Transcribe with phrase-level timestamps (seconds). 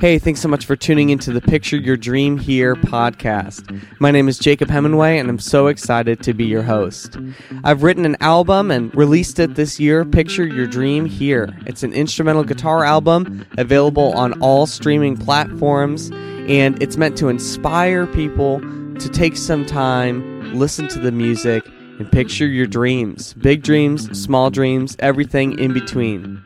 [0.00, 3.82] Hey, thanks so much for tuning into the Picture Your Dream Here podcast.
[3.98, 7.16] My name is Jacob Hemingway, and I'm so excited to be your host.
[7.64, 11.48] I've written an album and released it this year, Picture Your Dream Here.
[11.66, 16.10] It's an instrumental guitar album available on all streaming platforms,
[16.48, 18.60] and it's meant to inspire people
[19.00, 21.66] to take some time, listen to the music,
[21.98, 26.42] and picture your dreams big dreams, small dreams, everything in between.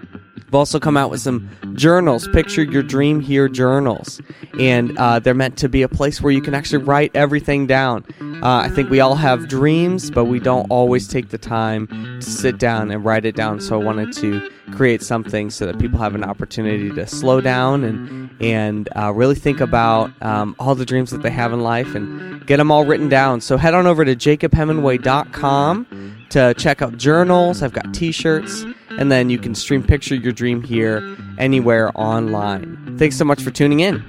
[0.55, 4.21] I've also come out with some journals, Picture Your Dream Here journals.
[4.61, 8.05] And uh, they're meant to be a place where you can actually write everything down.
[8.41, 12.23] Uh, I think we all have dreams, but we don't always take the time to
[12.23, 13.59] sit down and write it down.
[13.59, 17.83] So I wanted to create something so that people have an opportunity to slow down
[17.83, 21.97] and, and uh, really think about um, all the dreams that they have in life
[21.97, 23.41] and get them all written down.
[23.41, 27.61] So head on over to jacobhemingway.com to check out journals.
[27.61, 28.65] I've got t shirts
[28.99, 32.97] and then you can stream Picture Your Dream here anywhere online.
[32.99, 34.03] Thanks so much for tuning in.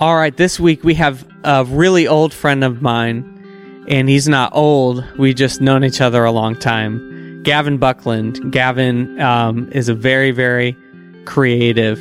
[0.00, 4.54] All right, this week we have a really old friend of mine, and he's not
[4.54, 5.04] old.
[5.18, 7.42] We just known each other a long time.
[7.42, 8.52] Gavin Buckland.
[8.52, 10.76] Gavin um, is a very, very
[11.24, 11.98] creative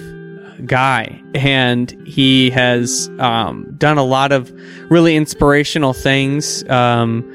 [0.65, 4.51] guy, and he has um, done a lot of
[4.89, 6.67] really inspirational things.
[6.69, 7.25] Um,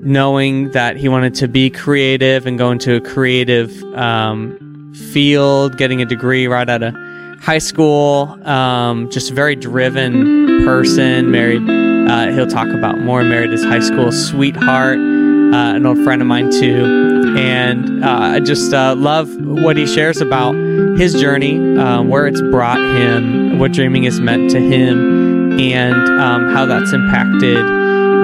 [0.00, 6.00] knowing that he wanted to be creative and go into a creative um, field, getting
[6.00, 6.94] a degree right out of
[7.40, 8.38] high school.
[8.46, 11.30] Um, just a very driven person.
[11.30, 11.62] Married.
[12.08, 13.22] Uh, he'll talk about more.
[13.22, 18.40] Married his high school sweetheart, uh, an old friend of mine too, and uh, I
[18.40, 20.54] just uh, love what he shares about
[20.98, 26.54] his journey, um, where it's brought him, what dreaming has meant to him, and um,
[26.54, 27.64] how that's impacted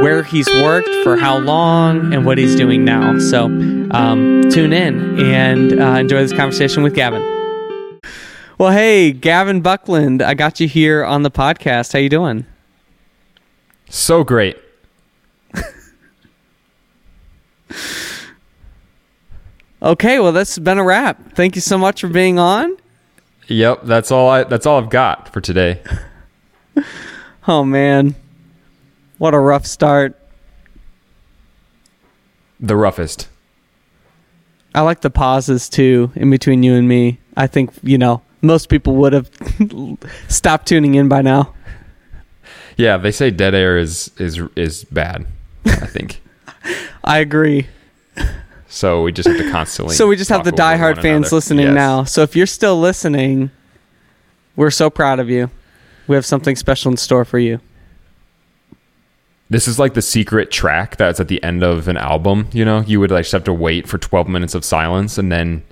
[0.00, 3.18] where he's worked for how long and what he's doing now.
[3.18, 7.22] So um, tune in and uh, enjoy this conversation with Gavin.
[8.58, 11.92] Well, hey, Gavin Buckland, I got you here on the podcast.
[11.92, 12.44] How you doing?
[13.88, 14.58] So great.
[19.84, 21.34] okay, well, that's been a wrap.
[21.34, 22.76] Thank you so much for being on.
[23.46, 25.82] Yep, that's all I that's all I've got for today.
[27.48, 28.14] oh man.
[29.18, 30.18] What a rough start.
[32.58, 33.28] The roughest.
[34.74, 37.20] I like the pauses too in between you and me.
[37.36, 39.30] I think, you know, most people would have
[40.28, 41.54] stopped tuning in by now.
[42.76, 45.26] Yeah, they say dead air is is is bad.
[45.66, 46.20] I think.
[47.04, 47.68] I agree.
[48.74, 49.94] So we just have to constantly.
[49.96, 51.74] So we just have the diehard fans listening yes.
[51.74, 52.04] now.
[52.04, 53.52] So if you're still listening,
[54.56, 55.50] we're so proud of you.
[56.08, 57.60] We have something special in store for you.
[59.48, 62.48] This is like the secret track that's at the end of an album.
[62.52, 65.30] You know, you would like just have to wait for 12 minutes of silence, and
[65.30, 65.62] then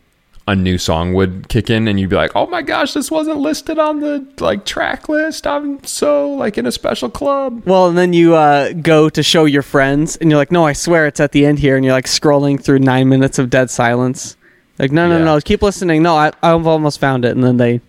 [0.52, 3.38] a new song would kick in and you'd be like, "Oh my gosh, this wasn't
[3.38, 5.46] listed on the like track list.
[5.46, 9.46] I'm so like in a special club." Well, and then you uh, go to show
[9.46, 11.94] your friends and you're like, "No, I swear it's at the end here." And you're
[11.94, 14.36] like scrolling through 9 minutes of dead silence.
[14.78, 15.24] Like, "No, no, yeah.
[15.24, 16.02] no, keep listening.
[16.02, 17.80] No, I I've almost found it." And then they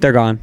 [0.00, 0.40] they're gone.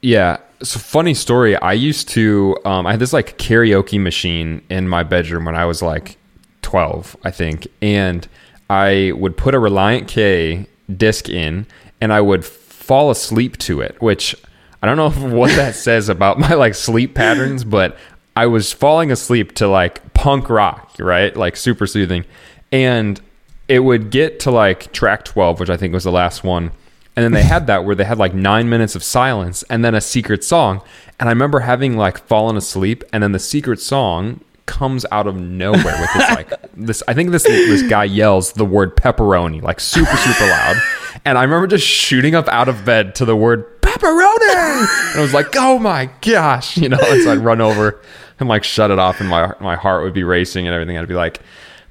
[0.00, 0.38] Yeah.
[0.62, 1.54] So funny story.
[1.56, 5.66] I used to um, I had this like karaoke machine in my bedroom when I
[5.66, 6.16] was like
[6.62, 7.68] 12, I think.
[7.82, 8.26] And
[8.68, 11.66] I would put a Relient K disc in
[12.00, 14.34] and I would fall asleep to it, which
[14.82, 17.96] I don't know what that says about my like sleep patterns, but
[18.34, 21.34] I was falling asleep to like punk rock, right?
[21.34, 22.24] Like super soothing.
[22.70, 23.20] And
[23.68, 26.72] it would get to like track 12, which I think was the last one.
[27.16, 29.94] And then they had that where they had like nine minutes of silence and then
[29.94, 30.82] a secret song.
[31.18, 35.36] And I remember having like fallen asleep and then the secret song comes out of
[35.36, 39.80] nowhere with this like this I think this this guy yells the word pepperoni like
[39.80, 40.76] super super loud.
[41.24, 44.82] And I remember just shooting up out of bed to the word pepperoni.
[45.12, 48.00] And I was like, "Oh my gosh," you know, and so I'd run over
[48.38, 50.98] and like shut it off and my my heart would be racing and everything.
[50.98, 51.40] I'd be like,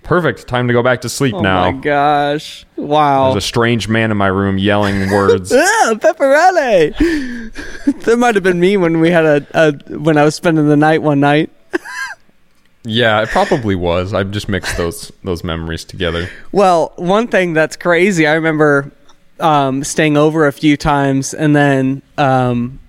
[0.04, 2.66] "Perfect, time to go back to sleep oh now." Oh my gosh.
[2.76, 3.32] Wow.
[3.32, 5.52] There's a strange man in my room yelling words.
[5.56, 6.94] ah, pepperoni.
[8.04, 10.78] that might have been me when we had a, a when I was spending the
[10.78, 11.50] night one night.
[12.86, 14.14] Yeah, it probably was.
[14.14, 16.30] I've just mixed those those memories together.
[16.52, 18.92] Well, one thing that's crazy, I remember
[19.40, 22.80] um, staying over a few times, and then um,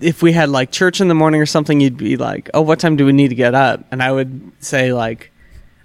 [0.00, 2.80] if we had like church in the morning or something, you'd be like, "Oh, what
[2.80, 5.30] time do we need to get up?" And I would say like,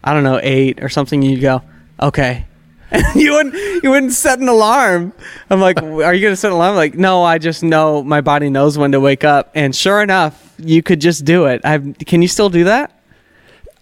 [0.03, 1.21] I don't know, eight or something.
[1.21, 1.61] You'd go,
[2.01, 2.45] "Okay."
[2.91, 5.13] And you wouldn't you wouldn't set an alarm.
[5.49, 6.75] I'm like, are you gonna set an alarm?
[6.75, 9.51] like, no, I just know my body knows when to wake up.
[9.53, 11.61] And sure enough, you could just do it.
[11.63, 12.98] I can you still do that?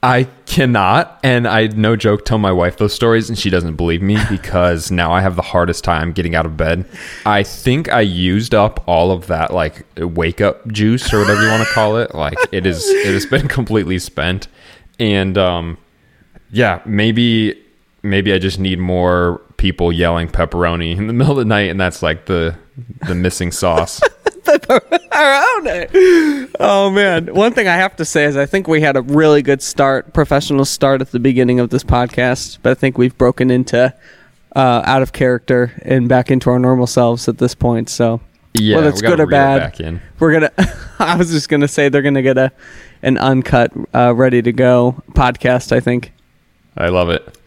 [0.04, 4.02] I cannot, and I no joke tell my wife those stories, and she doesn't believe
[4.02, 6.86] me because now I have the hardest time getting out of bed.
[7.26, 11.50] I think I used up all of that like wake up juice or whatever you
[11.50, 12.14] want to call it.
[12.14, 14.48] Like it is, it has been completely spent,
[15.00, 15.78] and um,
[16.52, 17.60] yeah, maybe
[18.04, 21.80] maybe I just need more people yelling pepperoni in the middle of the night, and
[21.80, 22.56] that's like the
[23.08, 24.00] the missing sauce.
[24.48, 26.50] pepperoni.
[26.60, 27.34] Oh man!
[27.34, 30.14] One thing I have to say is I think we had a really good start,
[30.14, 33.94] professional start at the beginning of this podcast, but I think we've broken into
[34.56, 37.90] uh, out of character and back into our normal selves at this point.
[37.90, 38.22] So
[38.54, 40.02] Yeah, whether it's good or bad, back in.
[40.20, 40.52] we're gonna.
[41.00, 42.52] I was just gonna say they're gonna get a
[43.04, 45.72] an uncut, uh, ready to go podcast.
[45.72, 46.14] I think.
[46.76, 47.38] I love it.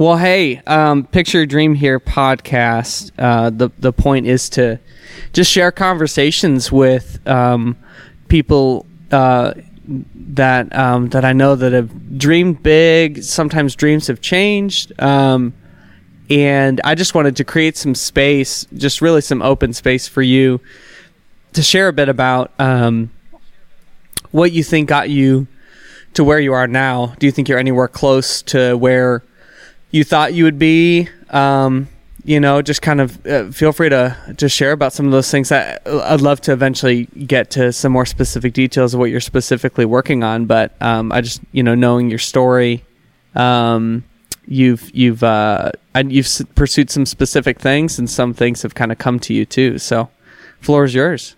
[0.00, 3.12] Well, hey, um, Picture Dream Here podcast.
[3.18, 4.80] Uh, the the point is to
[5.34, 7.76] just share conversations with um,
[8.28, 9.52] people uh,
[9.86, 13.22] that um, that I know that have dreamed big.
[13.22, 15.52] Sometimes dreams have changed, um,
[16.30, 20.62] and I just wanted to create some space, just really some open space for you
[21.52, 23.10] to share a bit about um,
[24.30, 25.46] what you think got you
[26.14, 27.14] to where you are now.
[27.18, 29.24] Do you think you're anywhere close to where
[29.90, 31.08] you thought you would be.
[31.30, 31.88] Um,
[32.24, 35.30] you know, just kind of uh, feel free to just share about some of those
[35.30, 35.50] things.
[35.50, 39.84] I, I'd love to eventually get to some more specific details of what you're specifically
[39.84, 40.46] working on.
[40.46, 42.84] But um, I just, you know, knowing your story,
[43.34, 44.04] um,
[44.46, 48.98] you've you've uh, and you've pursued some specific things, and some things have kind of
[48.98, 49.78] come to you too.
[49.78, 50.10] So,
[50.60, 51.36] floor is yours.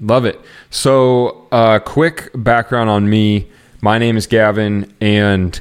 [0.00, 0.40] Love it.
[0.70, 3.50] So, uh, quick background on me.
[3.80, 5.58] My name is Gavin, and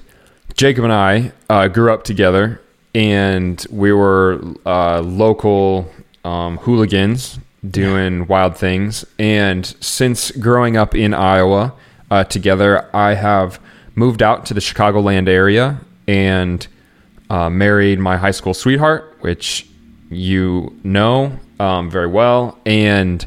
[0.55, 2.61] Jacob and I uh, grew up together,
[2.93, 5.91] and we were uh, local
[6.23, 9.03] um, hooligans doing wild things.
[9.17, 11.73] And since growing up in Iowa
[12.11, 13.59] uh, together, I have
[13.95, 16.65] moved out to the Chicagoland area and
[17.29, 19.67] uh, married my high school sweetheart, which
[20.11, 23.25] you know um, very well, and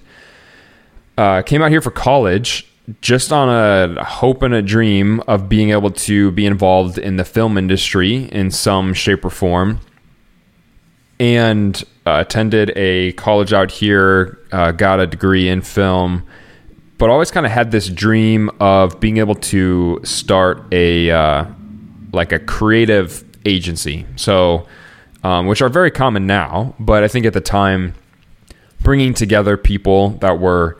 [1.19, 2.69] uh, came out here for college
[3.01, 7.25] just on a hope and a dream of being able to be involved in the
[7.25, 9.81] film industry in some shape or form.
[11.19, 16.25] And uh, attended a college out here uh, got a degree in film
[16.99, 21.45] but always kind of had this dream of being able to start a uh,
[22.13, 24.07] like a creative agency.
[24.17, 24.67] So
[25.27, 27.95] um, which are very common now but i think at the time
[28.81, 30.79] bringing together people that were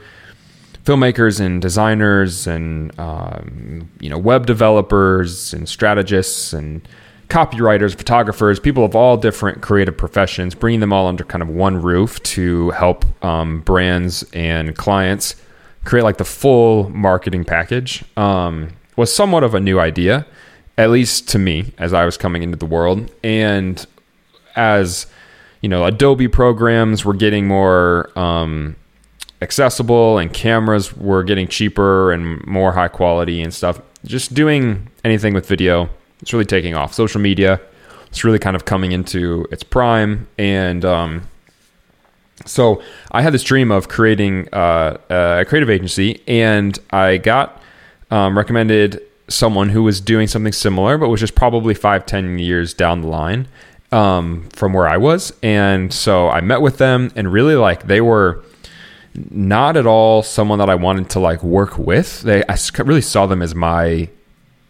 [0.87, 6.89] filmmakers and designers and um, you know web developers and strategists and
[7.29, 11.83] copywriters, photographers, people of all different creative professions, bringing them all under kind of one
[11.83, 15.35] roof to help um, brands and clients
[15.85, 20.25] create like the full marketing package um, was somewhat of a new idea,
[20.79, 23.11] at least to me as I was coming into the world.
[23.25, 23.85] And
[24.55, 25.09] as
[25.63, 28.77] you know, Adobe programs were getting more um,
[29.43, 33.81] accessible and cameras were getting cheaper and more high quality and stuff.
[34.05, 35.89] Just doing anything with video,
[36.21, 36.95] it's really taking off.
[36.95, 37.61] Social media,
[38.07, 40.27] it's really kind of coming into its prime.
[40.39, 41.23] And um,
[42.45, 47.63] so I had this dream of creating uh, a creative agency, and I got
[48.11, 52.75] um, recommended someone who was doing something similar, but was just probably five, ten years
[52.75, 53.49] down the line
[53.91, 55.33] um, from where I was.
[55.43, 58.45] And so I met with them, and really like they were
[59.31, 62.23] not at all someone that I wanted to like work with.
[62.23, 64.09] They I really saw them as my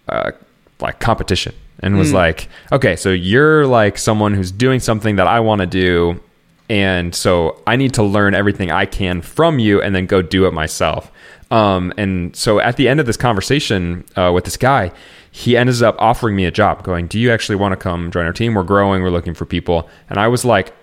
[0.08, 0.32] uh,
[0.80, 5.40] like competition and was like, okay, so you're like someone who's doing something that I
[5.40, 6.20] want to do,
[6.70, 10.46] and so I need to learn everything I can from you and then go do
[10.46, 11.12] it myself.
[11.50, 14.90] Um, and so at the end of this conversation uh, with this guy,
[15.30, 18.24] he ends up offering me a job, going, "Do you actually want to come join
[18.24, 18.54] our team?
[18.54, 19.02] We're growing.
[19.02, 20.74] We're looking for people." And I was like,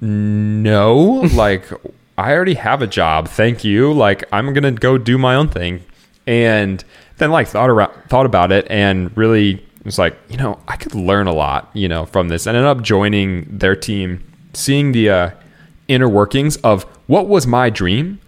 [0.00, 0.94] no
[1.34, 1.68] like
[2.16, 3.92] i already have a job thank you.
[3.92, 5.84] Like i'm gonna go do my own thing.
[6.26, 6.82] And
[7.18, 10.94] then like thought around thought about it and really was like you know i could
[10.94, 12.46] learn a lot you know from this.
[12.46, 15.30] And ended up joining their team seeing the uh,
[15.88, 18.20] inner workings of what was my dream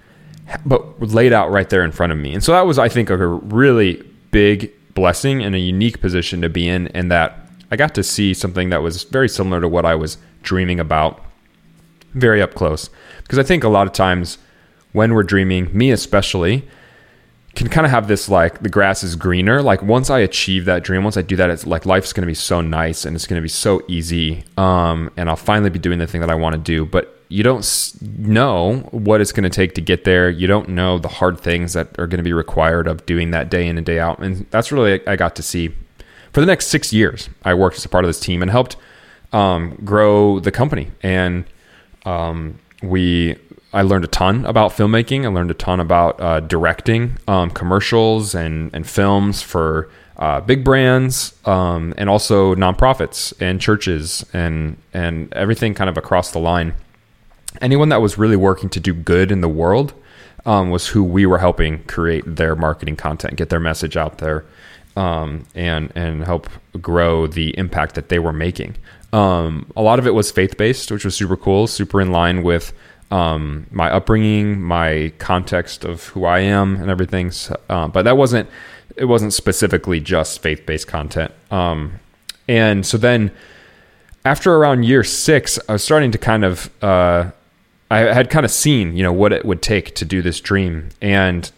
[0.65, 2.33] but laid out right there in front of me.
[2.33, 6.49] And so that was i think a really big blessing and a unique position to
[6.49, 9.85] be in and that i got to see something that was very similar to what
[9.85, 11.23] i was dreaming about
[12.17, 12.91] very up close
[13.23, 14.39] because I think a lot of times
[14.93, 16.67] when we're dreaming, me especially,
[17.55, 19.63] can kind of have this like the grass is greener.
[19.63, 22.27] Like once I achieve that dream, once I do that, it's like life's going to
[22.27, 24.45] be so nice and it's going to be so easy.
[24.57, 26.85] Um, and I'll finally be doing the thing that I want to do.
[26.85, 27.67] But you don't
[28.19, 30.31] know what it's going to take to get there.
[30.31, 33.51] You don't know the hard things that are going to be required of doing that
[33.51, 34.19] day in and day out.
[34.19, 35.75] And that's really I got to see
[36.33, 37.31] for the next six years.
[37.43, 38.77] I worked as a part of this team and helped
[39.33, 40.91] um, grow the company.
[41.03, 41.47] And
[42.07, 43.37] um, we
[43.73, 45.25] I learned a ton about filmmaking.
[45.25, 50.65] I learned a ton about uh, directing um, commercials and and films for uh, big
[50.65, 56.73] brands um, and also nonprofits and churches and and everything kind of across the line.
[57.61, 59.93] Anyone that was really working to do good in the world
[60.47, 64.45] um, was who we were helping create their marketing content, get their message out there,
[64.97, 66.49] um, and and help
[66.81, 68.77] grow the impact that they were making.
[69.17, 72.43] Um, a lot of it was faith based, which was super cool, super in line
[72.43, 72.75] with
[73.11, 77.31] um, my upbringing, my context of who I am, and everything.
[77.31, 78.51] So, uh, but that wasn't
[78.95, 81.33] it wasn't specifically just faith based content.
[81.51, 81.99] Um,
[82.47, 83.31] and so then
[84.27, 87.31] after around year six, I was starting to kind of uh,
[87.91, 90.91] I had kind of seen you know what it would take to do this dream,
[91.01, 91.51] and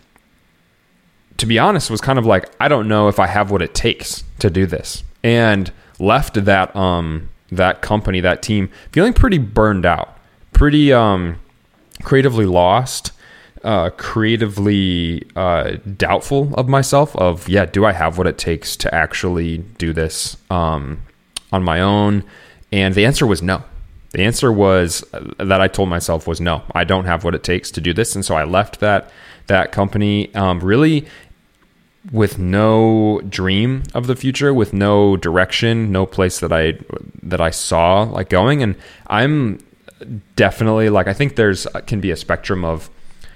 [1.39, 3.75] to be honest, was kind of like I don't know if I have what it
[3.75, 9.87] takes to do this, and left that um that company that team feeling pretty burned
[9.87, 10.17] out,
[10.53, 11.39] pretty um
[12.03, 13.13] creatively lost
[13.65, 17.15] uh, creatively uh, doubtful of myself.
[17.17, 21.03] Of yeah, do I have what it takes to actually do this um,
[21.53, 22.25] on my own?
[22.73, 23.63] And the answer was no.
[24.11, 26.63] The answer was uh, that I told myself was no.
[26.75, 29.11] I don't have what it takes to do this, and so I left that
[29.47, 31.07] that company um, really
[32.11, 36.79] with no dream of the future, with no direction, no place that I
[37.23, 38.63] that I saw like going.
[38.63, 38.77] And
[39.09, 39.59] I'm
[40.37, 42.91] definitely like I think there's can be a spectrum of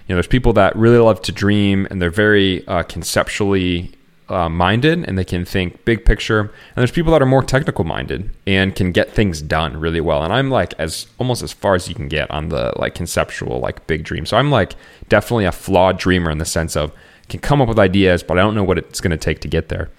[0.07, 3.93] you know, there's people that really love to dream and they're very uh, conceptually
[4.29, 6.41] uh, minded and they can think big picture.
[6.41, 10.23] And there's people that are more technical minded and can get things done really well.
[10.23, 13.61] And I'm like as almost as far as you can get on the like conceptual
[13.61, 14.27] like big dream.
[14.27, 14.75] So I'm like
[15.09, 16.93] definitely a flawed dreamer in the sense of
[17.33, 19.49] can come up with ideas, but I don't know what it's going to take to
[19.49, 19.91] get there.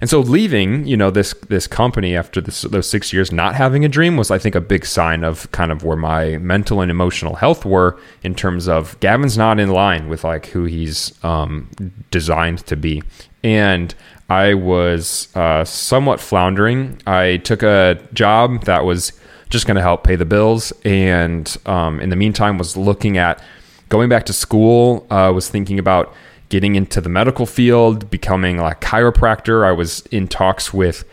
[0.00, 3.84] And so leaving, you know, this this company after this, those six years not having
[3.84, 6.90] a dream was, I think, a big sign of kind of where my mental and
[6.90, 11.70] emotional health were in terms of Gavin's not in line with like who he's um,
[12.10, 13.02] designed to be,
[13.42, 13.94] and
[14.28, 17.00] I was uh, somewhat floundering.
[17.06, 19.12] I took a job that was
[19.48, 23.40] just going to help pay the bills, and um, in the meantime, was looking at
[23.88, 25.06] going back to school.
[25.08, 26.12] Uh, was thinking about
[26.48, 29.66] getting into the medical field, becoming a chiropractor.
[29.66, 31.04] I was in talks with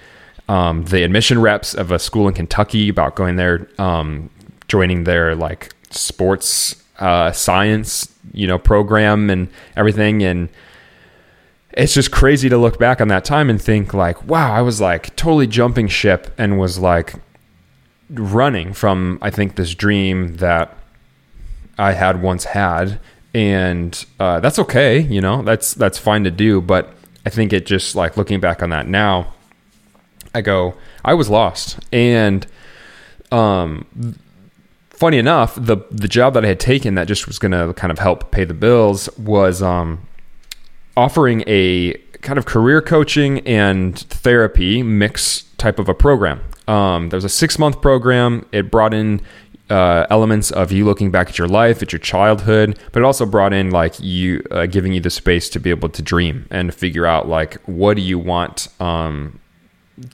[0.48, 4.30] um, the admission reps of a school in Kentucky about going there, um,
[4.68, 10.24] joining their like sports uh, science, you know, program and everything.
[10.24, 10.50] And
[11.72, 14.82] it's just crazy to look back on that time and think like, wow, I was
[14.82, 17.16] like totally jumping ship and was like
[18.10, 20.78] running from, I think, this dream that
[21.78, 23.00] I had once had
[23.34, 25.00] and uh, that's okay.
[25.00, 26.62] You know, that's that's fine to do.
[26.62, 26.94] But
[27.26, 29.34] I think it just like looking back on that now,
[30.34, 32.46] I go, I was lost, and
[33.32, 34.16] um,
[34.90, 37.92] funny enough, the the job that I had taken that just was going to kind
[37.92, 40.08] of help pay the bills was um,
[40.96, 46.42] offering a kind of career coaching and therapy mix type of a program.
[46.68, 48.46] Um, there was a six month program.
[48.52, 49.22] It brought in
[49.72, 53.25] uh, elements of you looking back at your life, at your childhood, but it also
[53.25, 56.74] brought in like you uh, giving you the space to be able to dream and
[56.74, 59.40] figure out like what do you want, um,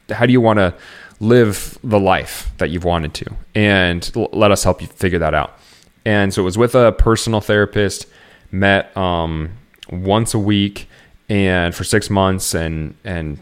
[0.10, 0.76] how do you want to
[1.20, 5.34] live the life that you've wanted to, and l- let us help you figure that
[5.34, 5.58] out.
[6.06, 8.06] And so it was with a personal therapist,
[8.52, 9.50] met um,
[9.90, 10.88] once a week,
[11.30, 13.40] and for six months, and and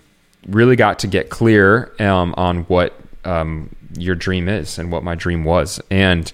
[0.47, 2.93] really got to get clear um, on what
[3.25, 5.79] um, your dream is and what my dream was.
[5.89, 6.31] And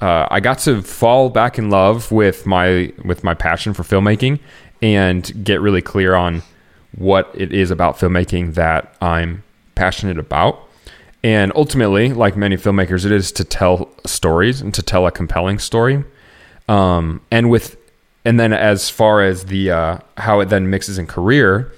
[0.00, 4.38] uh, I got to fall back in love with my with my passion for filmmaking
[4.80, 6.42] and get really clear on
[6.96, 9.42] what it is about filmmaking that I'm
[9.74, 10.60] passionate about.
[11.24, 15.58] And ultimately, like many filmmakers, it is to tell stories and to tell a compelling
[15.58, 16.04] story.
[16.68, 17.76] Um, and with
[18.24, 21.72] and then as far as the uh, how it then mixes in career,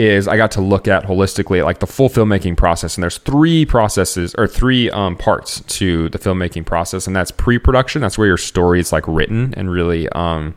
[0.00, 2.96] is I got to look at holistically like the full filmmaking process.
[2.96, 7.06] And there's three processes or three um, parts to the filmmaking process.
[7.06, 8.00] And that's pre-production.
[8.00, 10.54] That's where your story is like written and really um,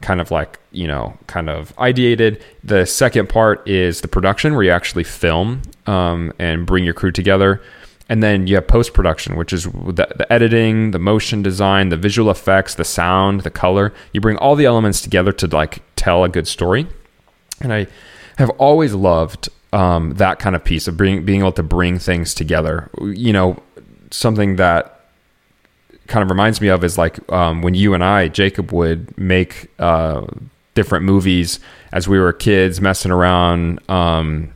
[0.00, 2.40] kind of like, you know, kind of ideated.
[2.64, 7.12] The second part is the production where you actually film um, and bring your crew
[7.12, 7.60] together.
[8.08, 11.98] And then you have post production, which is the, the, editing, the motion design, the
[11.98, 13.92] visual effects, the sound, the color.
[14.14, 16.86] You bring all the elements together to like tell a good story.
[17.60, 17.86] And I
[18.40, 22.34] have always loved um, that kind of piece of being being able to bring things
[22.34, 22.90] together.
[23.00, 23.62] You know,
[24.10, 24.96] something that
[26.08, 29.68] kind of reminds me of is like um, when you and I, Jacob, would make
[29.78, 30.26] uh,
[30.74, 31.60] different movies
[31.92, 34.52] as we were kids, messing around um,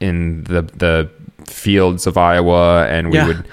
[0.00, 1.10] in the the
[1.44, 3.26] fields of Iowa, and we Yeah.
[3.28, 3.48] would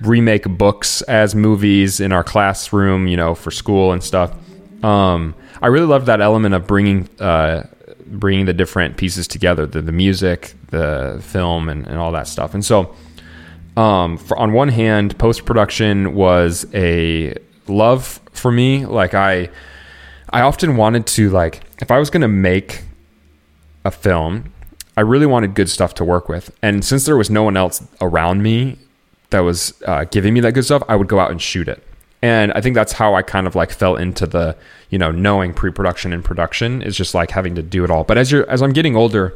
[0.00, 4.32] remake books as movies in our classroom, you know, for school and stuff.
[4.84, 7.62] Um, I really loved that element of bringing uh,
[8.10, 12.54] bringing the different pieces together, the the music, the film, and, and all that stuff.
[12.54, 12.94] And so,
[13.76, 17.34] um, for, on one hand, post production was a
[17.68, 18.86] love for me.
[18.86, 19.50] Like I,
[20.30, 22.82] I often wanted to like if I was going to make
[23.84, 24.52] a film,
[24.96, 26.50] I really wanted good stuff to work with.
[26.62, 28.78] And since there was no one else around me
[29.30, 31.82] that was uh, giving me that good stuff, I would go out and shoot it.
[32.26, 34.56] And I think that's how I kind of like fell into the,
[34.90, 38.02] you know, knowing pre-production and production is just like having to do it all.
[38.02, 39.32] But as you're as I'm getting older,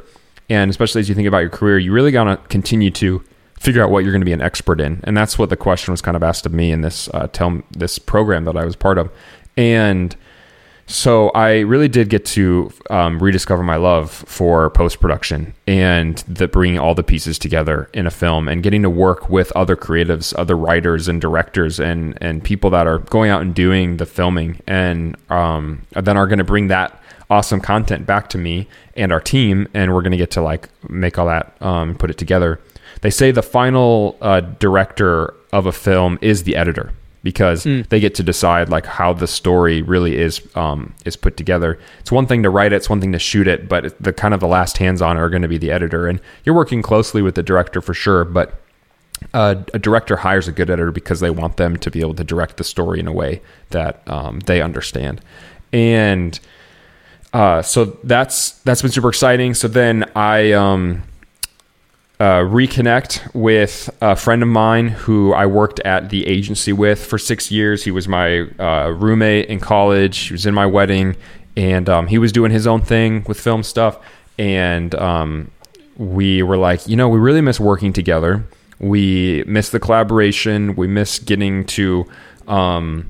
[0.49, 3.23] and especially as you think about your career, you really gotta continue to
[3.61, 5.92] figure out what you're going to be an expert in, and that's what the question
[5.92, 8.75] was kind of asked of me in this uh, tell this program that I was
[8.75, 9.09] part of,
[9.56, 10.16] and
[10.90, 16.49] so I really did get to um, rediscover my love for post production and the
[16.49, 20.35] bringing all the pieces together in a film and getting to work with other creatives,
[20.37, 24.61] other writers and directors and and people that are going out and doing the filming
[24.66, 28.66] and um, then are going to bring that awesome content back to me
[28.97, 32.11] and our team and we're going to get to like make all that um, put
[32.11, 32.61] it together.
[33.02, 36.92] They say the final uh, director of a film is the editor
[37.23, 41.79] because they get to decide like how the story really is um, is put together.
[41.99, 44.33] It's one thing to write it, it's one thing to shoot it, but the kind
[44.33, 47.23] of the last hands on are going to be the editor, and you're working closely
[47.23, 48.25] with the director for sure.
[48.25, 48.61] But
[49.35, 52.25] uh, a director hires a good editor because they want them to be able to
[52.25, 55.21] direct the story in a way that um, they understand,
[55.73, 56.41] and
[57.35, 59.55] uh, so that's that's been super exciting.
[59.55, 60.53] So then I.
[60.53, 61.03] Um,
[62.21, 67.17] uh, reconnect with a friend of mine who I worked at the agency with for
[67.17, 67.83] six years.
[67.83, 70.19] He was my uh, roommate in college.
[70.29, 71.17] He was in my wedding,
[71.57, 73.99] and um, he was doing his own thing with film stuff.
[74.39, 75.50] And um,
[75.97, 78.45] we were like, you know, we really miss working together.
[78.79, 80.77] We miss the collaboration.
[80.77, 82.06] We miss getting to
[82.47, 83.09] um,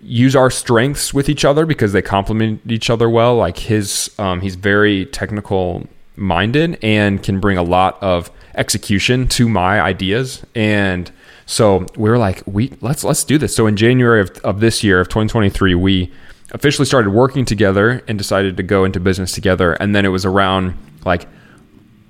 [0.00, 3.36] use our strengths with each other because they complement each other well.
[3.36, 5.86] Like his, um, he's very technical
[6.20, 10.44] minded and can bring a lot of execution to my ideas.
[10.54, 11.10] And
[11.46, 13.54] so we were like, we let's let's do this.
[13.56, 16.12] So in January of, of this year of 2023, we
[16.52, 19.72] officially started working together and decided to go into business together.
[19.74, 21.26] And then it was around like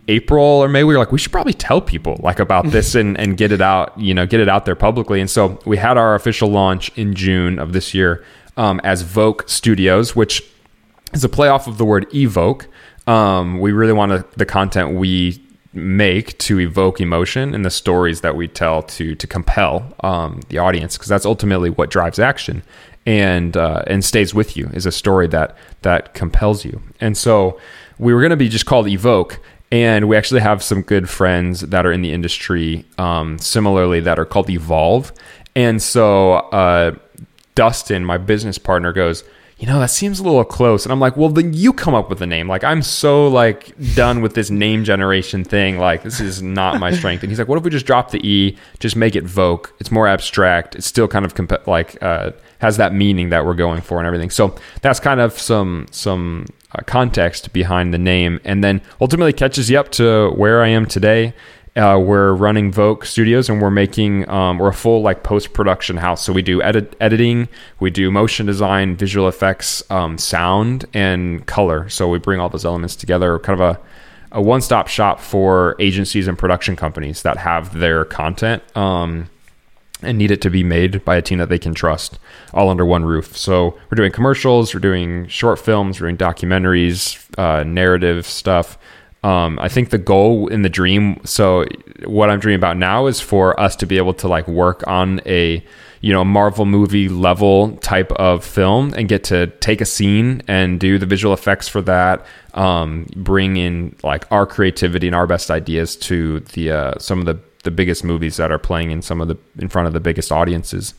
[0.08, 3.18] April or May, we were like, we should probably tell people like about this and,
[3.18, 5.20] and get it out, you know, get it out there publicly.
[5.20, 8.24] And so we had our official launch in June of this year
[8.56, 10.42] um, as Voke Studios, which
[11.12, 12.66] is a play off of the word evoke.
[13.06, 18.34] Um, we really want the content we make to evoke emotion and the stories that
[18.34, 22.62] we tell to to compel um, the audience because that's ultimately what drives action
[23.06, 26.82] and uh, and stays with you is a story that that compels you.
[27.00, 27.58] And so
[27.98, 29.40] we were going to be just called evoke
[29.72, 34.18] and we actually have some good friends that are in the industry um, similarly that
[34.18, 35.12] are called evolve.
[35.54, 36.96] And so uh,
[37.54, 39.22] dustin my business partner goes
[39.60, 40.86] you know, that seems a little close.
[40.86, 42.48] And I'm like, well, then you come up with a name.
[42.48, 45.76] Like, I'm so like done with this name generation thing.
[45.76, 47.22] Like, this is not my strength.
[47.22, 49.66] And he's like, what if we just drop the E, just make it Voke?
[49.78, 50.76] It's more abstract.
[50.76, 54.06] It's still kind of comp- like uh, has that meaning that we're going for and
[54.06, 54.30] everything.
[54.30, 59.68] So that's kind of some some uh, context behind the name, and then ultimately catches
[59.68, 61.34] you up to where I am today.
[61.76, 65.96] Uh, we're running Voke Studios and we're making um, we're a full like post production
[65.96, 66.22] house.
[66.24, 71.88] So we do edit editing, we do motion design, visual effects, um, sound, and color.
[71.88, 73.80] So we bring all those elements together, kind of a
[74.32, 79.28] a one stop shop for agencies and production companies that have their content um,
[80.02, 82.18] and need it to be made by a team that they can trust,
[82.54, 83.36] all under one roof.
[83.36, 88.78] So we're doing commercials, we're doing short films, we're doing documentaries, uh, narrative stuff.
[89.22, 91.20] Um, I think the goal in the dream.
[91.24, 91.66] So
[92.04, 95.20] what I'm dreaming about now is for us to be able to like work on
[95.26, 95.64] a
[96.00, 100.80] you know Marvel movie level type of film and get to take a scene and
[100.80, 102.24] do the visual effects for that.
[102.54, 107.26] Um, bring in like our creativity and our best ideas to the uh, some of
[107.26, 110.00] the the biggest movies that are playing in some of the in front of the
[110.00, 110.94] biggest audiences.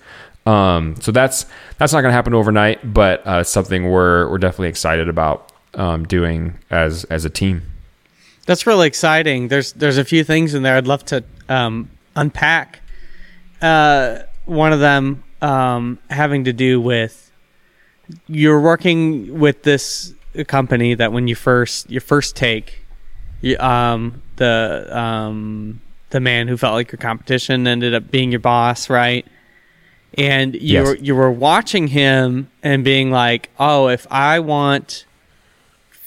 [0.45, 1.45] Um, so that's
[1.79, 6.05] that's not going to happen overnight, but uh, something we're we're definitely excited about um,
[6.05, 7.63] doing as as a team.
[8.45, 9.47] That's really exciting.
[9.47, 12.79] There's there's a few things in there I'd love to um, unpack.
[13.61, 17.31] Uh, one of them um, having to do with
[18.27, 20.13] you're working with this
[20.47, 22.79] company that when you first your first take,
[23.41, 28.39] you, um, the um, the man who felt like your competition ended up being your
[28.39, 29.25] boss, right?
[30.17, 30.87] and you Yes.
[30.87, 35.05] were, you were watching him and being like, "Oh, if I want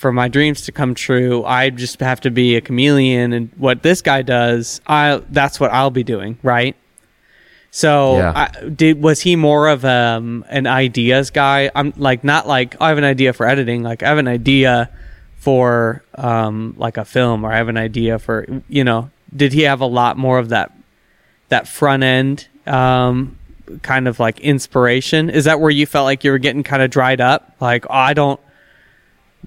[0.05, 3.83] for my dreams to come true, I just have to be a chameleon and what
[3.83, 6.77] this guy does, I that's what I'll be doing, right?"
[7.71, 8.33] So, Yeah.
[8.37, 11.71] I, did was he more of um, an ideas guy?
[11.75, 13.83] I'm like not like "Oh, I have an idea for editing.
[13.83, 14.91] Like I have an idea
[15.39, 19.09] for um, like a film, or I have an idea for you know.
[19.35, 20.71] Did he have a lot more of that
[21.49, 23.39] that front end um,
[23.81, 25.31] kind of like inspiration?
[25.31, 27.57] Is that where you felt like you were getting kind of dried up?
[27.59, 28.39] Like oh, I don't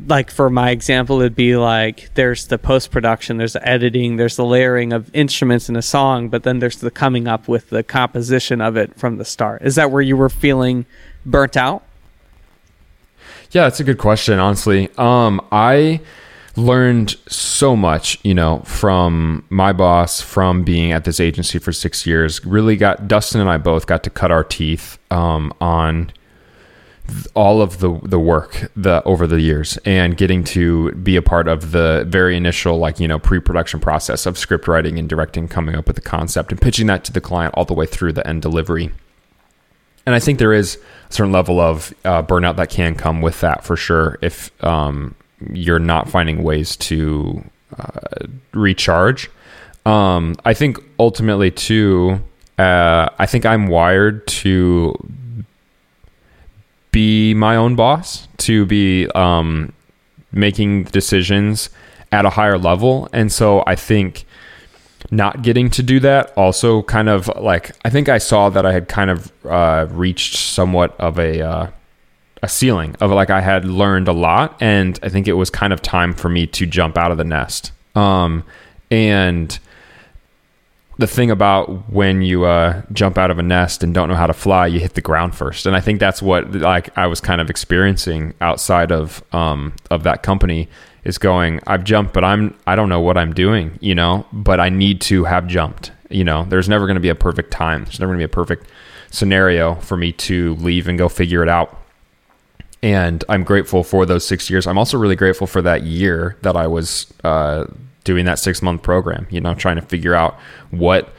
[0.05, 4.36] like for my example it'd be like there's the post production there's the editing there's
[4.36, 7.81] the layering of instruments in a song but then there's the coming up with the
[7.81, 10.86] composition of it from the start is that where you were feeling
[11.25, 11.83] burnt out
[13.51, 14.89] Yeah, that's a good question, honestly.
[14.97, 16.01] Um, I
[16.57, 22.05] learned so much, you know, from my boss, from being at this agency for six
[22.05, 22.43] years.
[22.45, 26.12] Really got Dustin and I both got to cut our teeth um, on
[27.34, 31.48] all of the the work the over the years and getting to be a part
[31.48, 35.76] of the very initial like you know pre-production process of script writing and directing coming
[35.76, 38.26] up with the concept and pitching that to the client all the way through the
[38.28, 38.91] end delivery
[40.08, 43.41] and I think there is a certain level of uh, burnout that can come with
[43.41, 45.15] that for sure if um,
[45.52, 47.43] you're not finding ways to
[47.78, 49.30] uh, recharge.
[49.86, 52.22] Um, I think ultimately too,
[52.58, 54.96] uh, I think I'm wired to
[56.97, 59.71] be my own boss, to be um,
[60.31, 61.69] making decisions
[62.12, 64.25] at a higher level, and so I think
[65.12, 68.73] not getting to do that also kind of like I think I saw that I
[68.73, 71.67] had kind of uh, reached somewhat of a uh,
[72.41, 75.73] a ceiling of like I had learned a lot, and I think it was kind
[75.73, 77.73] of time for me to jump out of the nest.
[77.93, 78.43] Um,
[78.89, 79.60] and
[80.97, 84.27] the thing about when you uh, jump out of a nest and don't know how
[84.27, 87.21] to fly, you hit the ground first, and I think that's what like I was
[87.21, 90.67] kind of experiencing outside of um, of that company
[91.03, 91.60] is going.
[91.67, 94.25] I've jumped, but I'm I don't know what I'm doing, you know.
[94.33, 95.91] But I need to have jumped.
[96.10, 97.83] You know, there's never going to be a perfect time.
[97.83, 98.67] There's never going to be a perfect
[99.12, 101.77] scenario for me to leave and go figure it out.
[102.81, 104.67] And I'm grateful for those six years.
[104.67, 107.65] I'm also really grateful for that year that I was uh,
[108.08, 109.28] doing that six month program.
[109.30, 110.39] You know, trying to figure out
[110.72, 111.13] what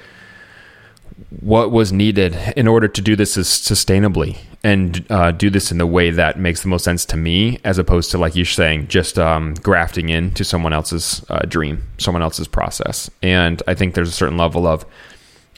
[1.40, 5.86] what was needed in order to do this sustainably and uh, do this in the
[5.86, 9.18] way that makes the most sense to me, as opposed to like you're saying, just
[9.18, 13.10] um, grafting into someone else's uh, dream, someone else's process.
[13.22, 14.86] And I think there's a certain level of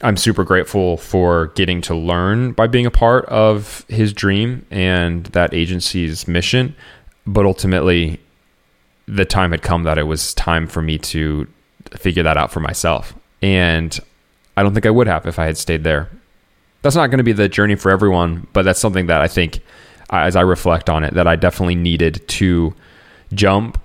[0.03, 5.25] I'm super grateful for getting to learn by being a part of his dream and
[5.27, 6.75] that agency's mission.
[7.25, 8.19] But ultimately,
[9.07, 11.47] the time had come that it was time for me to
[11.97, 13.13] figure that out for myself.
[13.41, 13.99] And
[14.55, 16.09] I don't think I would have if I had stayed there.
[16.81, 19.59] That's not going to be the journey for everyone, but that's something that I think,
[20.09, 22.73] as I reflect on it, that I definitely needed to
[23.33, 23.79] jump,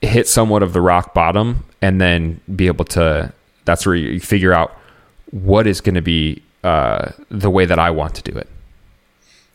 [0.00, 3.32] hit somewhat of the rock bottom, and then be able to.
[3.64, 4.76] That's where you figure out
[5.30, 8.48] what is going to be uh, the way that I want to do it.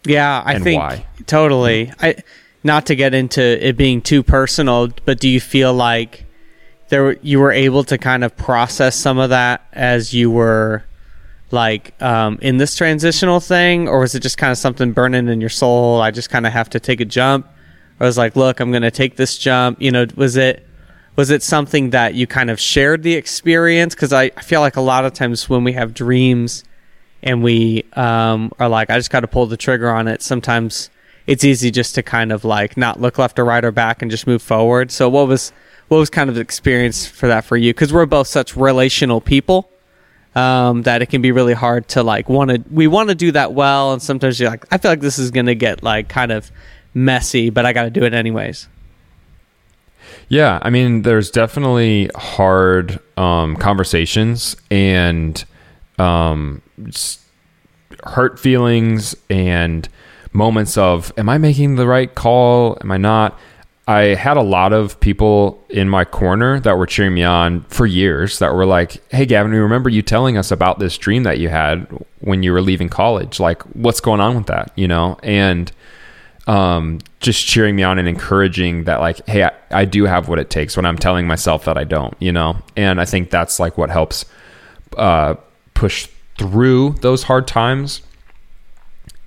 [0.04, 1.06] Yeah, I think why?
[1.28, 1.94] totally.
[2.00, 2.16] I
[2.64, 6.26] not to get into it being too personal, but do you feel like
[6.90, 10.84] there you were able to kind of process some of that as you were
[11.52, 15.42] like um, in this transitional thing, or was it just kind of something burning in
[15.42, 16.02] your soul?
[16.02, 17.48] I just kind of have to take a jump.
[18.00, 19.82] I was like, look, I'm going to take this jump.
[19.82, 20.68] You know, was it
[21.16, 23.96] was it something that you kind of shared the experience?
[23.96, 26.64] Because I, I feel like a lot of times when we have dreams
[27.22, 30.22] and we um, are like, I just got to pull the trigger on it.
[30.22, 30.90] Sometimes
[31.32, 34.12] it's easy just to kind of like not look left or right or back and
[34.12, 34.92] just move forward.
[34.92, 35.54] So what was
[35.88, 37.74] what was kind of the experience for that for you?
[37.74, 39.70] Because we're both such relational people
[40.36, 43.32] um, that it can be really hard to like want to we want to do
[43.32, 46.34] that well, and sometimes you're like, I feel like this is gonna get like kind
[46.34, 46.52] of
[46.94, 48.68] messy, but I got to do it anyways.
[50.28, 55.42] Yeah, I mean, there's definitely hard um, conversations and
[55.98, 56.62] um,
[58.04, 59.88] hurt feelings and
[60.34, 62.78] moments of, am I making the right call?
[62.82, 63.38] Am I not?
[63.88, 67.86] I had a lot of people in my corner that were cheering me on for
[67.86, 71.40] years that were like, Hey, Gavin, we remember you telling us about this dream that
[71.40, 71.88] you had
[72.20, 73.40] when you were leaving college.
[73.40, 74.72] Like, what's going on with that?
[74.76, 75.18] You know?
[75.24, 75.72] And,
[76.48, 80.40] um, just cheering me on and encouraging that like, hey, I, I do have what
[80.40, 82.58] it takes when I'm telling myself that I don't, you know.
[82.76, 84.26] And I think that's like what helps
[84.98, 85.36] uh,
[85.74, 88.02] push through those hard times.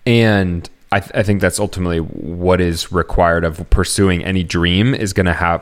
[0.06, 5.12] And I, th- I think that's ultimately what is required of pursuing any dream is
[5.12, 5.60] going to have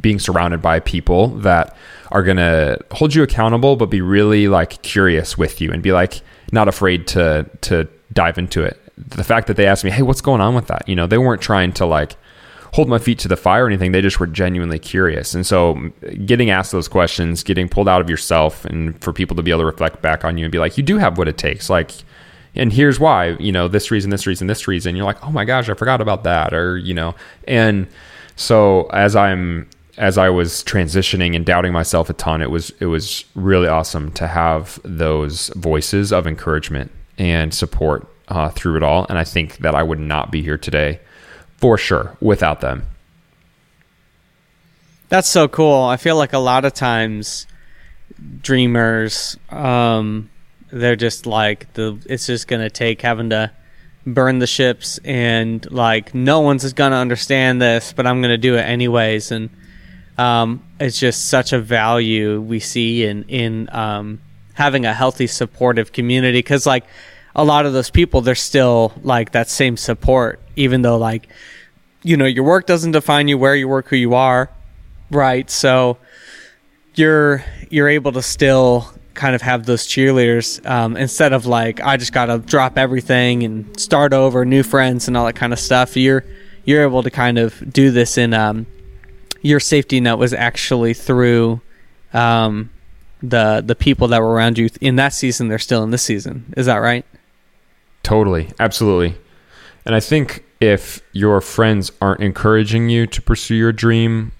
[0.00, 1.76] being surrounded by people that
[2.12, 5.90] are going to hold you accountable, but be really like curious with you and be
[5.90, 8.80] like not afraid to to dive into it.
[8.96, 11.18] The fact that they asked me, "Hey, what's going on with that?" You know, they
[11.18, 12.16] weren't trying to like
[12.72, 13.90] hold my feet to the fire or anything.
[13.90, 15.34] They just were genuinely curious.
[15.34, 15.90] And so
[16.24, 19.60] getting asked those questions, getting pulled out of yourself and for people to be able
[19.60, 21.68] to reflect back on you and be like, you do have what it takes.
[21.70, 21.92] Like,
[22.54, 24.96] and here's why, you know, this reason, this reason, this reason.
[24.96, 26.52] You're like, oh my gosh, I forgot about that.
[26.52, 27.14] Or, you know,
[27.46, 27.86] and
[28.36, 32.86] so as I'm, as I was transitioning and doubting myself a ton, it was, it
[32.86, 39.06] was really awesome to have those voices of encouragement and support uh, through it all.
[39.08, 41.00] And I think that I would not be here today
[41.56, 42.86] for sure without them.
[45.08, 45.82] That's so cool.
[45.84, 47.46] I feel like a lot of times
[48.42, 50.28] dreamers um
[50.70, 53.50] they're just like the it's just to take having to
[54.06, 58.62] burn the ships and like no one's to understand this, but I'm to do it
[58.62, 59.30] anyways.
[59.30, 59.50] And
[60.16, 64.20] um it's just such a value we see in in um
[64.54, 66.42] having a healthy supportive community.
[66.42, 66.84] Cuz like
[67.34, 71.28] a lot of those people they're still like that same support even though like
[72.02, 74.50] you know your work doesn't define you where you work who you are
[75.10, 75.50] right?
[75.50, 75.98] So
[76.94, 81.96] you're you're able to still kind of have those cheerleaders um, instead of like I
[81.96, 85.96] just gotta drop everything and start over, new friends and all that kind of stuff.
[85.96, 86.24] You're
[86.64, 88.66] you're able to kind of do this in um,
[89.42, 91.60] your safety net was actually through
[92.14, 92.70] um,
[93.20, 95.48] the the people that were around you in that season.
[95.48, 96.54] They're still in this season.
[96.56, 97.04] Is that right?
[98.04, 99.16] Totally, absolutely.
[99.84, 104.32] And I think if your friends aren't encouraging you to pursue your dream,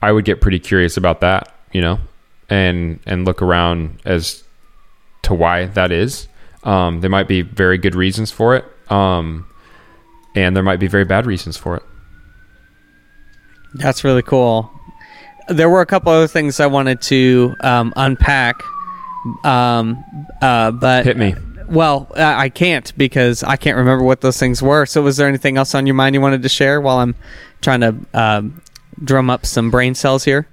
[0.00, 1.98] I would get pretty curious about that, you know,
[2.48, 4.44] and and look around as
[5.22, 6.28] to why that is.
[6.62, 9.46] Um, there might be very good reasons for it, um,
[10.34, 11.82] and there might be very bad reasons for it.
[13.74, 14.70] That's really cool.
[15.48, 18.62] There were a couple other things I wanted to um, unpack,
[19.44, 20.02] um,
[20.40, 21.34] uh, but hit me.
[21.68, 24.86] Well, I can't because I can't remember what those things were.
[24.86, 27.14] So, was there anything else on your mind you wanted to share while I'm
[27.62, 28.62] trying to um,
[29.02, 30.46] drum up some brain cells here?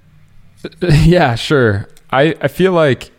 [0.82, 1.88] Yeah, sure.
[2.10, 3.10] I, I feel like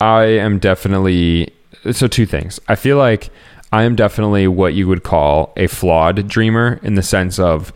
[0.00, 1.52] I am definitely
[1.90, 2.60] so two things.
[2.68, 3.30] I feel like
[3.72, 7.72] I am definitely what you would call a flawed dreamer in the sense of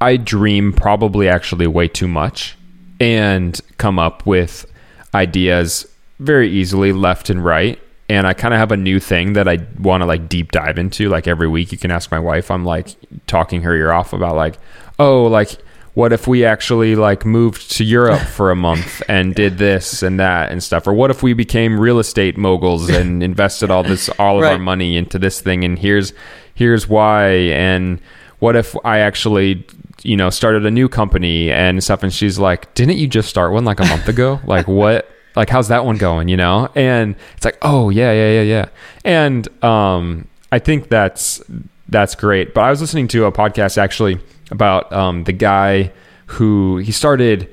[0.00, 2.56] I dream probably actually way too much
[3.00, 4.66] and come up with
[5.14, 5.86] ideas
[6.20, 9.58] very easily left and right and I kind of have a new thing that I
[9.78, 11.08] want to like deep dive into.
[11.10, 12.50] Like every week, you can ask my wife.
[12.50, 14.58] I'm like talking her ear off about like,
[14.98, 15.58] oh, like
[15.98, 20.20] what if we actually like moved to Europe for a month and did this and
[20.20, 24.08] that and stuff, or what if we became real estate moguls and invested all this
[24.10, 24.52] all of right.
[24.52, 26.12] our money into this thing, and here's
[26.54, 28.00] here's why, and
[28.38, 29.66] what if I actually
[30.04, 33.52] you know started a new company and stuff, and she's like, didn't you just start
[33.52, 34.38] one like a month ago?
[34.46, 35.10] like what?
[35.34, 38.68] like how's that one going you know and it's like oh yeah yeah yeah yeah
[39.04, 41.40] and um i think that's
[41.88, 44.18] that's great but i was listening to a podcast actually
[44.50, 45.92] about um the guy
[46.26, 47.48] who he started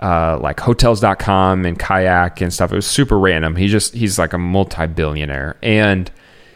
[0.00, 2.72] uh, like hotels.com and kayak and stuff.
[2.72, 3.56] It was super random.
[3.56, 5.56] He just, he's like a multi billionaire.
[5.62, 6.10] And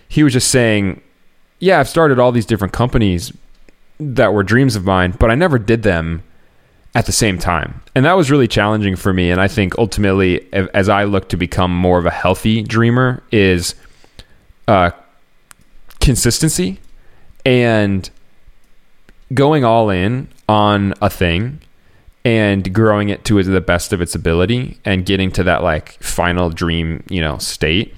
[0.08, 1.02] he was just saying,
[1.58, 3.32] Yeah, I've started all these different companies
[4.00, 6.22] that were dreams of mine, but I never did them
[6.94, 7.82] at the same time.
[7.94, 9.30] And that was really challenging for me.
[9.30, 13.74] And I think ultimately, as I look to become more of a healthy dreamer, is
[14.68, 14.90] uh,
[16.00, 16.80] consistency
[17.44, 18.08] and
[19.32, 21.60] going all in on a thing
[22.24, 26.50] and growing it to the best of its ability and getting to that like final
[26.50, 27.94] dream, you know, state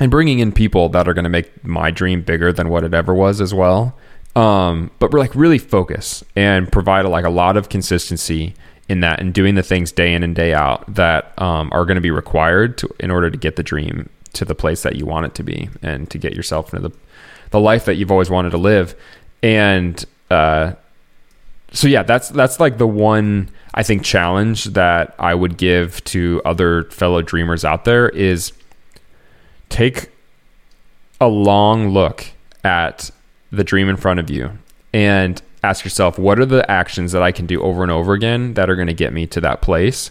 [0.00, 2.94] and bringing in people that are going to make my dream bigger than what it
[2.94, 3.96] ever was as well.
[4.34, 8.54] Um, but we're like really focus and provide a, like a lot of consistency
[8.88, 11.94] in that and doing the things day in and day out that um, are going
[11.94, 15.06] to be required to, in order to get the dream to the place that you
[15.06, 16.96] want it to be and to get yourself into the
[17.50, 18.96] the life that you've always wanted to live.
[19.40, 20.72] And uh,
[21.72, 26.40] so yeah that's that's like the one I think challenge that I would give to
[26.44, 28.52] other fellow dreamers out there is
[29.68, 30.10] take
[31.20, 32.26] a long look
[32.62, 33.10] at
[33.50, 34.58] the dream in front of you
[34.92, 38.54] and ask yourself, what are the actions that I can do over and over again
[38.54, 40.10] that are going to get me to that place?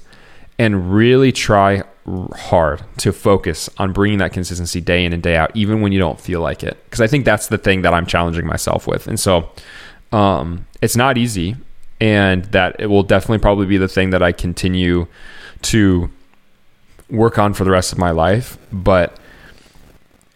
[0.60, 1.84] And really try
[2.36, 5.99] hard to focus on bringing that consistency day in and day out, even when you
[5.99, 6.78] don't feel like it.
[6.84, 9.08] Because I think that's the thing that I'm challenging myself with.
[9.08, 9.49] And so
[10.13, 11.56] um, it's not easy.
[11.99, 15.08] And that it will definitely probably be the thing that I continue
[15.63, 16.10] to
[17.10, 18.58] work on for the rest of my life.
[18.71, 19.17] But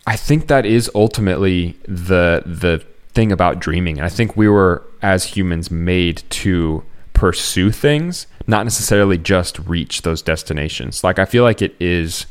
[0.06, 4.00] I think that is ultimately the the thing about dreaming.
[4.00, 10.22] I think we were as humans made to pursue things, not necessarily just reach those
[10.22, 11.04] destinations.
[11.04, 12.28] Like I feel like it is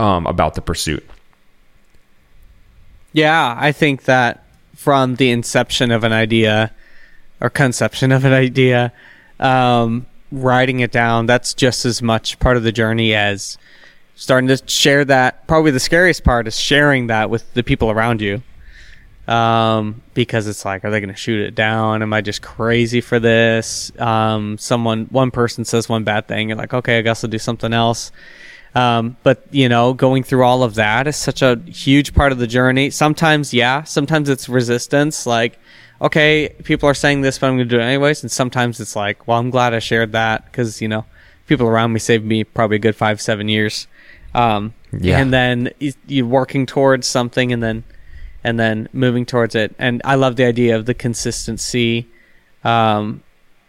[0.00, 1.08] um, about the pursuit.
[3.12, 6.72] Yeah, I think that from the inception of an idea
[7.42, 8.92] or conception of an idea,
[9.40, 13.58] um, writing it down, that's just as much part of the journey as
[14.14, 15.46] starting to share that.
[15.48, 18.42] Probably the scariest part is sharing that with the people around you.
[19.26, 22.02] Um, because it's like, are they going to shoot it down?
[22.02, 23.92] Am I just crazy for this?
[23.98, 27.38] Um, someone, one person says one bad thing, you're like, okay, I guess I'll do
[27.38, 28.12] something else.
[28.74, 32.38] Um, but you know, going through all of that is such a huge part of
[32.38, 32.90] the journey.
[32.90, 35.58] Sometimes, yeah, sometimes it's resistance, like,
[36.02, 38.22] okay, people are saying this, but I'm going to do it anyways.
[38.22, 41.04] And sometimes it's like, well, I'm glad I shared that because you know,
[41.46, 43.86] people around me saved me probably a good five, seven years.
[44.34, 45.18] Um, Yeah.
[45.20, 47.84] and then you, you're working towards something, and then
[48.44, 49.74] and then moving towards it.
[49.78, 52.08] And I love the idea of the consistency.
[52.64, 53.22] Um,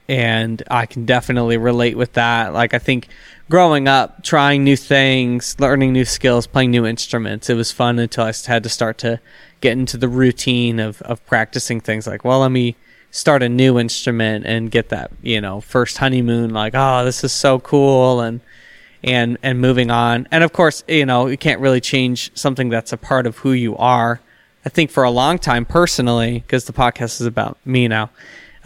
[0.08, 2.54] and I can definitely relate with that.
[2.54, 3.08] Like I think
[3.50, 8.26] growing up, trying new things, learning new skills, playing new instruments, it was fun until
[8.26, 9.20] I had to start to
[9.62, 12.08] get into the routine of of practicing things.
[12.08, 12.76] Like, well, let me
[13.12, 16.52] start a new instrument and get that you know first honeymoon.
[16.52, 18.42] Like, oh, this is so cool, and
[19.04, 20.28] and and moving on.
[20.32, 23.54] And of course, you know, you can't really change something that's a part of who
[23.54, 24.20] you are.
[24.66, 28.10] I think for a long time personally, because the podcast is about me now.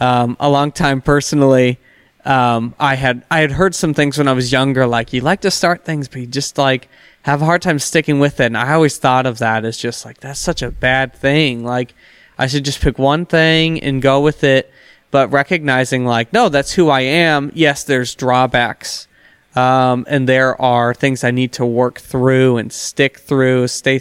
[0.00, 1.78] Um, a long time personally,
[2.24, 5.40] um, I had I had heard some things when I was younger, like you like
[5.42, 6.88] to start things, but you just like
[7.22, 8.46] have a hard time sticking with it.
[8.46, 11.64] And I always thought of that as just like that's such a bad thing.
[11.64, 11.94] Like
[12.36, 14.70] I should just pick one thing and go with it.
[15.10, 17.50] But recognizing like no, that's who I am.
[17.54, 19.08] Yes, there's drawbacks,
[19.56, 24.00] um, and there are things I need to work through and stick through, stay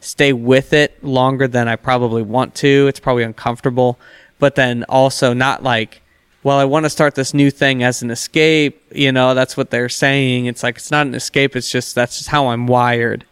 [0.00, 2.86] stay with it longer than I probably want to.
[2.88, 3.98] It's probably uncomfortable,
[4.42, 6.02] but then also not like,
[6.42, 8.82] well, I want to start this new thing as an escape.
[8.92, 10.46] You know, that's what they're saying.
[10.46, 11.54] It's like, it's not an escape.
[11.54, 13.24] It's just, that's just how I'm wired.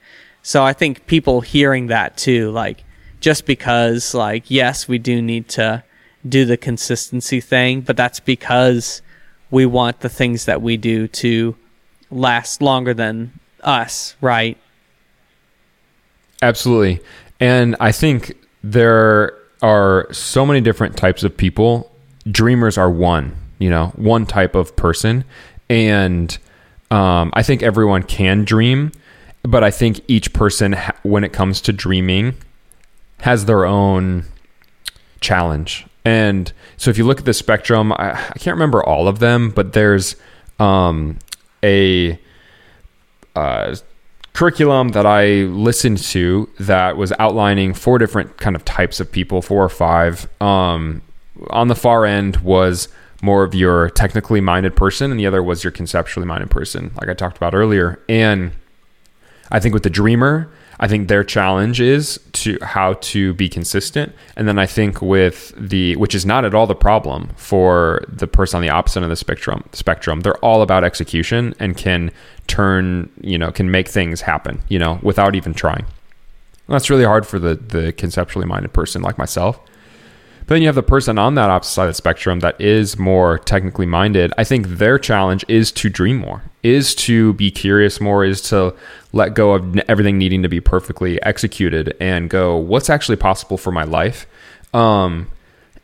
[0.45, 2.85] So I think people hearing that too, like,
[3.19, 5.83] just because, like, yes, we do need to
[6.29, 9.03] do the consistency thing, but that's because
[9.51, 11.57] we want the things that we do to
[12.13, 13.33] last longer than
[13.65, 14.57] us, right?
[16.41, 17.01] Absolutely.
[17.41, 21.91] And I think there are so many different types of people.
[22.31, 25.25] Dreamers are one, you know, one type of person.
[25.69, 26.37] And
[26.91, 28.93] um, I think everyone can dream,
[29.43, 32.35] but I think each person, when it comes to dreaming,
[33.21, 34.25] has their own
[35.21, 35.87] challenge.
[36.05, 39.51] And so if you look at the spectrum, I, I can't remember all of them,
[39.51, 40.17] but there's
[40.59, 41.19] um,
[41.63, 42.19] a
[43.37, 43.77] uh,
[44.33, 49.43] curriculum that I listened to that was outlining four different kind of types of people,
[49.43, 50.29] four or five.
[50.41, 51.03] Um,
[51.51, 52.89] on the far end was
[53.23, 57.09] more of your technically minded person, and the other was your conceptually minded person, like
[57.09, 58.01] I talked about earlier.
[58.09, 58.53] And
[59.51, 60.51] I think with the dreamer,
[60.83, 64.15] I think their challenge is to how to be consistent.
[64.35, 68.27] And then I think with the which is not at all the problem for the
[68.27, 70.21] person on the opposite of the spectrum spectrum.
[70.21, 72.11] They're all about execution and can
[72.47, 75.85] turn, you know, can make things happen, you know, without even trying.
[75.85, 79.61] And that's really hard for the the conceptually minded person like myself.
[80.51, 82.99] But then you have the person on that opposite side of the spectrum that is
[82.99, 84.33] more technically minded.
[84.37, 88.75] I think their challenge is to dream more, is to be curious more, is to
[89.13, 93.71] let go of everything needing to be perfectly executed and go, what's actually possible for
[93.71, 94.27] my life?
[94.75, 95.31] Um,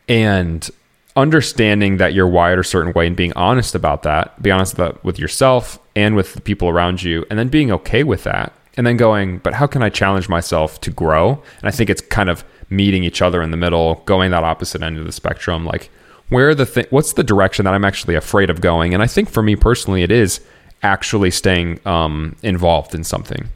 [0.09, 0.69] and
[1.15, 5.05] understanding that you're wired a certain way and being honest about that, be honest about,
[5.05, 8.53] with yourself and with the people around you, and then being okay with that.
[8.77, 11.43] And then going, but how can I challenge myself to grow?
[11.61, 14.83] And I think it's kind of meeting each other in the middle, going that opposite
[14.83, 15.65] end of the spectrum.
[15.65, 15.91] Like,
[16.29, 18.93] where the th- what's the direction that I'm actually afraid of going?
[18.93, 20.41] And I think for me personally, it is
[20.83, 23.49] actually staying um, involved in something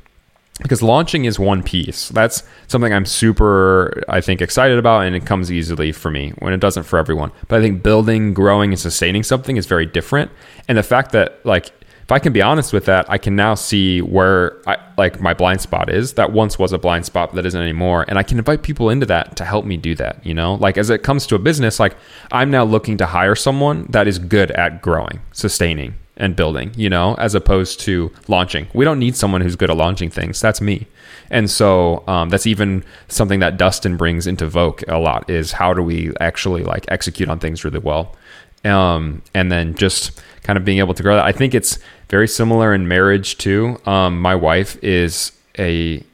[0.62, 2.08] because launching is one piece.
[2.10, 6.52] That's something I'm super, I think, excited about, and it comes easily for me when
[6.52, 7.32] it doesn't for everyone.
[7.48, 10.30] But I think building, growing, and sustaining something is very different.
[10.68, 11.72] And the fact that, like,
[12.10, 15.32] if I can be honest with that, I can now see where I like my
[15.32, 16.14] blind spot is.
[16.14, 18.04] That once was a blind spot, that isn't anymore.
[18.08, 20.26] And I can invite people into that to help me do that.
[20.26, 21.96] You know, like as it comes to a business, like
[22.32, 26.90] I'm now looking to hire someone that is good at growing, sustaining, and building, you
[26.90, 28.66] know, as opposed to launching.
[28.74, 30.40] We don't need someone who's good at launching things.
[30.40, 30.88] That's me.
[31.30, 35.74] And so um, that's even something that Dustin brings into Voke a lot is how
[35.74, 38.16] do we actually like execute on things really well.
[38.64, 41.24] Um, and then just kind of being able to grow that.
[41.24, 41.78] I think it's
[42.10, 43.80] very similar in marriage too.
[43.86, 46.04] Um, my wife is a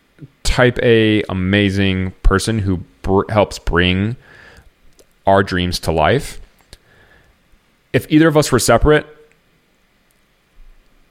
[0.45, 4.17] type A amazing person who br- helps bring
[5.27, 6.41] our dreams to life.
[7.93, 9.07] If either of us were separate,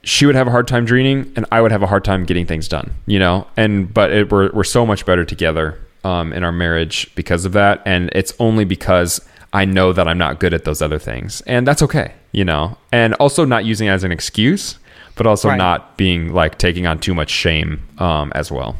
[0.03, 2.45] she would have a hard time dreaming and I would have a hard time getting
[2.45, 3.47] things done, you know?
[3.57, 5.79] And, but it, we're, we're so much better together.
[6.05, 9.19] um, in our marriage because of that, and it's only because
[9.51, 12.77] I know that I'm not good at those other things, and that's okay, you know.
[12.91, 14.77] And also not using it as an excuse,
[15.15, 15.57] but also Right.
[15.57, 18.75] not being like taking on too much shame um, as well.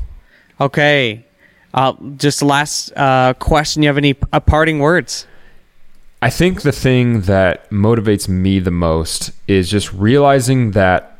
[0.59, 1.25] Okay.
[1.73, 3.81] Uh, just last uh, question.
[3.81, 5.25] You have any uh, parting words?
[6.21, 11.19] I think the thing that motivates me the most is just realizing that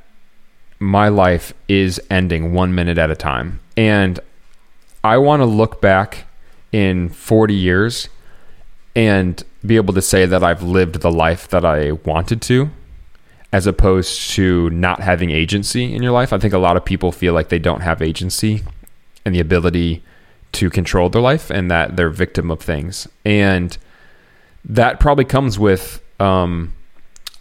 [0.79, 3.59] my life is ending one minute at a time.
[3.77, 4.19] And
[5.03, 6.25] I want to look back
[6.71, 8.09] in 40 years
[8.95, 12.69] and be able to say that I've lived the life that I wanted to,
[13.51, 16.33] as opposed to not having agency in your life.
[16.33, 18.63] I think a lot of people feel like they don't have agency
[19.25, 20.03] and the ability
[20.53, 23.07] to control their life and that they're victim of things.
[23.25, 23.77] And
[24.63, 26.73] that probably comes with um,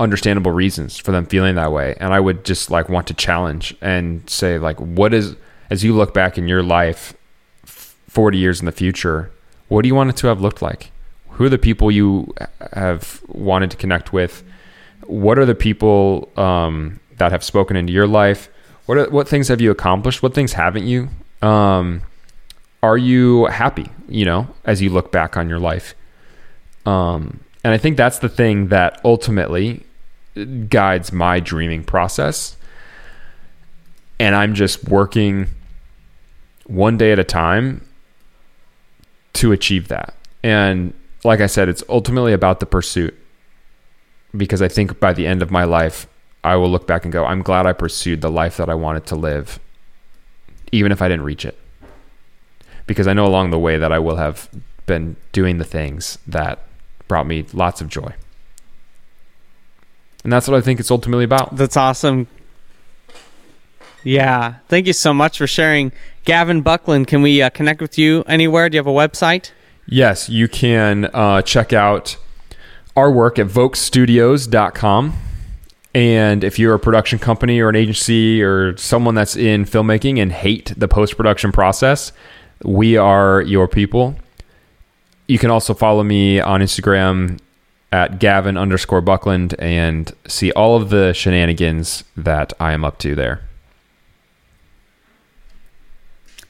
[0.01, 1.97] understandable reasons for them feeling that way.
[2.01, 5.37] And I would just like want to challenge and say, like, what is,
[5.71, 7.15] as you look back in your life,
[7.65, 9.31] 40 years in the future,
[9.69, 10.91] what do you want it to have looked like?
[11.35, 12.33] Who are the people you
[12.73, 14.45] have wanted to connect with?
[15.07, 18.49] What are the people um, that have spoken into your life?
[18.87, 20.23] What are, what things have you accomplished?
[20.23, 21.09] What things haven't you?
[21.43, 22.03] Um,
[22.83, 23.91] are you happy?
[24.09, 25.95] You know, as you look back on your life.
[26.87, 29.85] Um, and I think that's the thing that ultimately
[30.69, 32.57] guides my dreaming process.
[34.21, 35.49] And I'm just working
[36.67, 37.87] one day at a time
[39.35, 40.15] to achieve that.
[40.43, 40.95] And
[41.25, 43.19] like I said, it's ultimately about the pursuit.
[44.37, 46.07] Because I think by the end of my life,
[46.43, 49.07] I will look back and go, I'm glad I pursued the life that I wanted
[49.07, 49.59] to live,
[50.73, 51.59] even if I didn't reach it.
[52.87, 54.51] Because I know along the way that I will have
[54.87, 56.67] been doing the things that
[57.09, 58.13] brought me lots of joy.
[60.23, 61.57] And that's what I think it's ultimately about.
[61.57, 62.27] That's awesome.
[64.03, 64.57] Yeah.
[64.69, 65.93] Thank you so much for sharing.
[66.25, 68.69] Gavin Buckland, can we uh, connect with you anywhere?
[68.69, 69.53] Do you have a website?
[69.87, 72.17] Yes, you can uh, check out
[72.97, 75.15] our work at vokestudios.com.
[75.95, 80.33] And if you're a production company or an agency or someone that's in filmmaking and
[80.33, 82.13] hate the post production process,
[82.65, 84.17] we are your people.
[85.29, 87.39] You can also follow me on Instagram
[87.93, 93.15] at Gavin underscore Buckland and see all of the shenanigans that I am up to
[93.15, 93.43] there.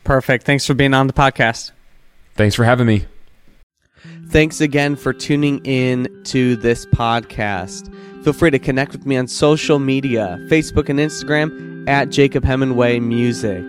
[0.04, 0.44] Perfect.
[0.44, 1.70] Thanks for being on the podcast.
[2.34, 3.04] Thanks for having me.
[4.34, 7.88] Thanks again for tuning in to this podcast.
[8.24, 12.98] Feel free to connect with me on social media Facebook and Instagram at Jacob Hemingway
[12.98, 13.62] Music.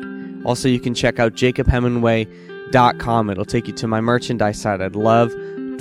[0.43, 3.30] Also, you can check out jacobhemingway.com.
[3.30, 4.82] It'll take you to my merchandise site.
[4.82, 5.32] I'd love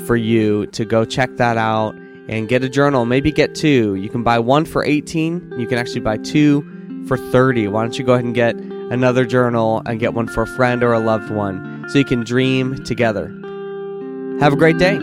[0.07, 1.95] for you to go check that out
[2.29, 3.07] and get a journal.
[3.07, 3.95] Maybe get two.
[3.95, 5.55] You can buy one for 18.
[5.59, 6.61] You can actually buy two
[7.09, 7.69] for 30.
[7.69, 10.83] Why don't you go ahead and get another journal and get one for a friend
[10.83, 13.35] or a loved one so you can dream together.
[14.41, 14.99] Have a great day.